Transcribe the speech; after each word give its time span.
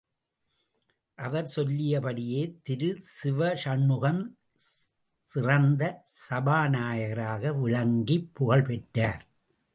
அவர் 1.15 1.51
சொல்லியபடியே 1.55 2.59
திரு 2.63 3.03
சிவசண்முகம் 3.23 4.21
சிறந்த 5.19 6.03
சபாநாயகராக 6.29 7.61
விளங்கிப் 7.61 8.29
புகழ் 8.33 8.63
பெற்றார். 8.63 9.27